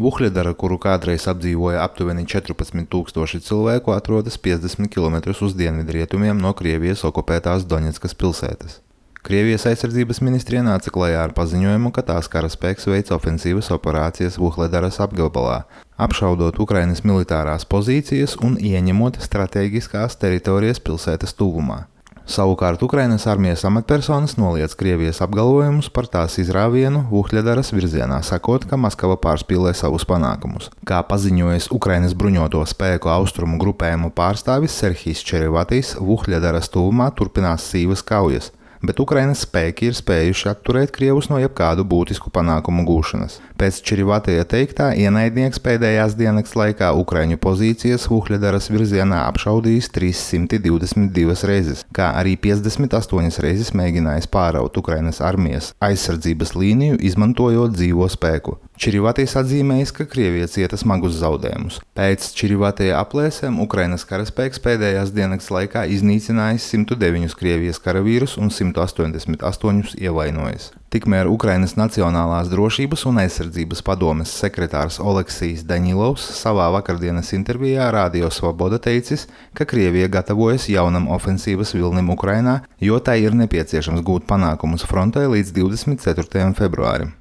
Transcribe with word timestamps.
Vuhļadara, 0.00 0.54
kuru 0.56 0.78
kādreiz 0.80 1.26
apdzīvoja 1.28 1.82
aptuveni 1.84 2.22
14,000 2.24 3.44
cilvēku, 3.44 3.92
atrodas 3.92 4.38
50 4.40 4.88
km 4.88 5.18
uz 5.44 5.56
dienvidrietumiem 5.58 6.40
no 6.40 6.54
Krievijas 6.56 7.04
okupētās 7.04 7.66
Doņetskas 7.68 8.16
pilsētas. 8.16 8.78
Krievijas 9.20 9.66
aizsardzības 9.68 10.22
ministrija 10.24 10.62
nāca 10.64 10.88
klajā 10.94 11.20
ar 11.26 11.34
paziņojumu, 11.36 11.92
ka 11.92 12.06
tās 12.08 12.30
karaspēks 12.32 12.88
veic 12.88 13.12
ofensīvas 13.12 13.68
operācijas 13.76 14.40
Vuhļadaras 14.40 15.02
apgabalā, 15.04 15.58
apšaudot 16.00 16.56
Ukrainas 16.64 17.04
militārās 17.04 17.68
pozīcijas 17.68 18.38
un 18.40 18.56
ieņemot 18.56 19.20
strateģiskās 19.20 20.16
teritorijas 20.22 20.80
pilsētas 20.80 21.36
tuvumā. 21.36 21.82
Savukārt 22.30 22.82
Ukrainas 22.86 23.24
armijas 23.26 23.64
amatpersonas 23.66 24.36
noliedz 24.38 24.76
Krievijas 24.78 25.18
apgalvojumus 25.24 25.88
par 25.90 26.06
tās 26.06 26.36
izrāvienu 26.38 27.00
Vuhļadaras 27.10 27.72
virzienā, 27.74 28.20
sakot, 28.22 28.68
ka 28.70 28.78
Maskava 28.78 29.16
pārspīlē 29.18 29.72
savus 29.74 30.06
panākumus. 30.06 30.68
Kā 30.86 31.00
paziņojis 31.10 31.66
Ukrainas 31.74 32.14
bruņoto 32.14 32.62
spēku 32.70 33.10
austrumu 33.10 33.58
grupējumu 33.58 34.12
pārstāvis 34.14 34.78
Serhijs 34.78 35.24
Čerivatīs, 35.26 35.96
Vuhļadaras 35.98 36.70
tuvumā 36.70 37.10
turpinās 37.18 37.66
sīvas 37.72 38.06
kaujas 38.06 38.52
bet 38.82 39.00
Ukrainas 39.02 39.44
spēki 39.44 39.90
ir 39.90 39.96
spējuši 39.96 40.48
atturēt 40.52 40.92
Krievus 40.94 41.28
no 41.30 41.40
jebkādu 41.40 41.84
būtisku 41.88 42.32
panākumu 42.32 42.84
gūšanas. 42.88 43.38
Pēc 43.60 43.80
Čirivatēja 43.84 44.46
teiktā, 44.48 44.90
ienaidnieks 44.96 45.60
pēdējās 45.64 46.16
dienas 46.18 46.54
laikā 46.56 46.92
Ukraiņu 47.02 47.36
pozīcijas 47.42 48.08
Vuhļadaras 48.10 48.70
virzienā 48.72 49.24
apšaudījis 49.28 49.90
322 49.96 51.36
reizes, 51.50 51.84
kā 51.96 52.12
arī 52.20 52.38
58 52.40 53.44
reizes 53.44 53.74
mēģinājis 53.76 54.30
pāraut 54.32 54.80
Ukrainas 54.80 55.20
armijas 55.20 55.74
aizsardzības 55.84 56.56
līniju, 56.56 57.00
izmantojot 57.10 57.76
dzīvo 57.76 58.08
spēku. 58.08 58.56
Čirivatīs 58.80 59.34
atzīmējis, 59.36 59.90
ka 59.92 60.06
Krievija 60.08 60.46
cieta 60.48 60.78
smagus 60.80 61.18
zaudējumus. 61.20 61.82
Pēc 61.98 62.30
Čirivatēja 62.38 62.96
aplēsēm 63.02 63.60
Ukrainas 63.60 64.06
karaspēks 64.08 64.62
pēdējās 64.64 65.12
dienas 65.12 65.52
laikā 65.52 65.84
iznīcinājis 65.98 66.70
109 66.72 67.36
Krievijas 67.36 67.82
karavīrus 67.84 68.38
un 68.40 68.48
188 68.48 69.98
ievainojis. 70.00 70.70
Tikmēr 70.90 71.28
Ukrainas 71.30 71.76
Nacionālās 71.78 72.48
drošības 72.50 73.04
un 73.06 73.20
aizsardzības 73.22 73.78
padomes 73.86 74.32
sekretārs 74.40 74.96
Oleksijas 74.98 75.62
Daņilovs 75.68 76.24
savā 76.34 76.64
vakardienas 76.74 77.30
intervijā 77.36 77.86
Rādio 77.94 78.26
Svoboda 78.34 78.80
teicis, 78.82 79.28
ka 79.54 79.68
Krievija 79.70 80.08
gatavojas 80.10 80.66
jaunam 80.66 81.06
ofensīvas 81.14 81.76
vilnim 81.78 82.10
Ukrainā, 82.10 82.64
jo 82.82 82.98
tai 82.98 83.20
ir 83.22 83.38
nepieciešams 83.38 84.02
gūt 84.02 84.26
panākumus 84.26 84.82
frontē 84.90 85.28
līdz 85.30 85.54
24. 85.60 86.50
februārim. 86.58 87.14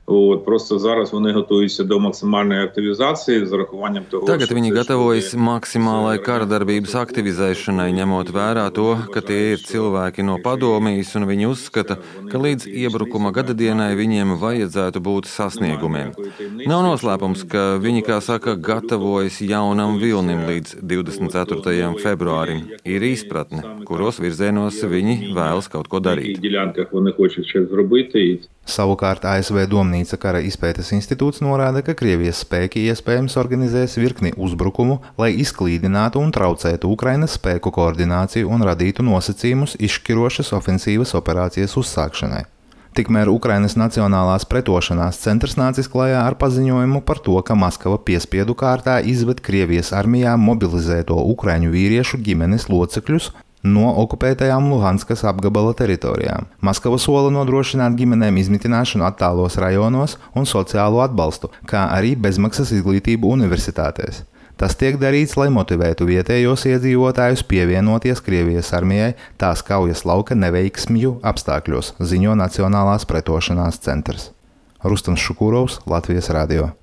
Tagad 4.25 4.55
viņi 4.57 4.73
gatavojas 4.73 5.29
maksimālai 5.37 6.15
kara 6.25 6.49
darbības 6.49 6.95
aktivizēšanai, 7.03 7.91
ņemot 7.99 8.33
vērā 8.33 8.65
to, 8.73 8.87
ka 9.13 9.21
tie 9.29 9.53
ir 9.53 9.61
cilvēki 9.61 10.25
no 10.25 10.39
padomijas 10.41 11.13
un 11.19 11.29
viņi 11.29 11.51
uzskata, 11.51 11.99
ka 12.31 12.41
līdz 12.41 12.65
iebrukuma 12.65 13.29
gada 13.35 13.58
dienai 13.59 13.91
viņiem 13.99 14.35
vajadzētu 14.41 15.02
būt 15.03 15.29
sasniegumiem. 15.29 16.13
Nav 16.69 16.83
noslēpums, 16.85 17.45
ka 17.52 17.63
viņi, 17.83 18.03
kā 18.07 18.19
saka, 18.23 18.55
gatavojas 18.55 19.41
jaunam 19.43 19.97
vilnim 20.02 20.45
līdz 20.47 20.79
24. 20.81 21.91
februārim. 22.03 22.65
Ir 22.87 23.05
izpratne, 23.09 23.63
kuros 23.87 24.21
virzienos 24.23 24.80
viņi 24.83 25.33
vēlas 25.35 25.69
kaut 25.71 25.91
ko 25.91 26.02
darīt. 26.03 26.39
Savukārt 28.69 29.23
ASV 29.25 29.63
Domnīca 29.69 30.19
kara 30.21 30.41
izpētes 30.45 30.91
institūts 30.93 31.41
norāda, 31.41 31.81
ka 31.85 31.95
Krievijas 31.97 32.43
spēki 32.45 32.85
iespējams 32.91 33.37
organizēs 33.41 33.97
virkni 33.97 34.33
uzbrukumu, 34.37 34.99
lai 35.17 35.31
izklīdinātu 35.41 36.21
un 36.21 36.33
traucētu 36.35 36.91
Ukrainas 36.93 37.39
spēku 37.39 37.73
koordināciju 37.73 38.52
un 38.53 38.67
radītu 38.69 39.05
nosacījumus 39.09 39.80
izšķirošas 39.89 40.53
ofensīvas 40.59 41.17
operācijas 41.17 41.77
uzsākšanai. 41.81 42.45
Tikmēr 42.98 43.30
Ukrainas 43.30 43.76
Nacionālās 43.77 44.48
pretošanās 44.50 45.20
centrs 45.22 45.54
nācis 45.60 45.88
klajā 45.92 46.23
ar 46.26 46.36
paziņojumu 46.42 47.04
par 47.05 47.22
to, 47.26 47.36
ka 47.45 47.58
Maskava 47.58 48.00
piespiedu 48.02 48.55
kārtā 48.58 48.98
izved 49.05 49.44
Krievijas 49.45 49.94
armijā 49.95 50.33
mobilizēto 50.42 51.20
ukraiņu 51.33 51.70
vīriešu 51.76 52.20
ģimenes 52.26 52.66
locekļus 52.72 53.30
no 53.64 53.92
okupētajām 54.04 54.72
Luhanskas 54.72 55.23
apgabala 55.27 55.76
teritorijām. 55.77 56.48
Maskava 56.66 56.98
sola 56.98 57.30
nodrošināt 57.36 57.98
ģimenēm 58.00 58.39
izmitināšanu 58.42 59.06
attālos 59.08 59.60
rajonos 59.60 60.17
un 60.33 60.50
sociālo 60.50 61.04
atbalstu, 61.06 61.52
kā 61.70 61.89
arī 61.95 62.16
bezmaksas 62.16 62.73
izglītību 62.80 63.30
universitātēs. 63.38 64.23
Tas 64.59 64.75
tiek 64.75 64.97
darīts, 64.99 65.37
lai 65.39 65.47
motivētu 65.55 66.03
vietējos 66.09 66.65
iedzīvotājus 66.67 67.45
pievienoties 67.47 68.20
Krievijas 68.25 68.73
armijai 68.75 69.14
tās 69.39 69.64
kaujas 69.64 70.03
lauka 70.03 70.36
neveiksmju 70.36 71.15
apstākļos, 71.31 71.93
ziņo 72.03 72.36
Nacionālās 72.42 73.08
pretošanās 73.08 73.80
centrs. 73.87 74.33
Rustams 74.83 75.23
Šukūrovs, 75.23 75.80
Latvijas 75.87 76.31
Radio. 76.36 76.73